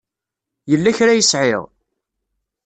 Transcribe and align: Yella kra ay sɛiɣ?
Yella 0.69 0.91
kra 0.97 1.11
ay 1.13 1.23
sɛiɣ? 1.31 1.63